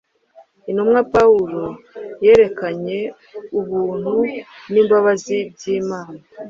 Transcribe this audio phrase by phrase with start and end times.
[0.69, 1.63] intumwa Pawulo
[2.25, 2.99] yerekanye
[3.59, 4.13] ubuntu
[4.71, 6.19] n’imbabazi by’Imana